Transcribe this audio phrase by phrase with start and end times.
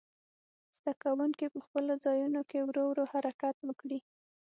[0.77, 3.99] زده کوونکي په خپلو ځایونو کې ورو ورو حرکت وکړي.